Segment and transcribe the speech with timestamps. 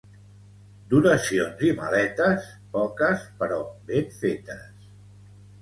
[0.93, 3.61] D'oracions i maletes, poques però
[3.91, 4.93] ben fetes.